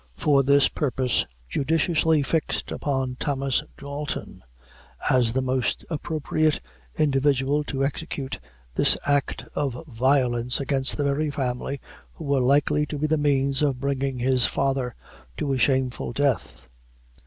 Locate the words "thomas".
3.19-3.61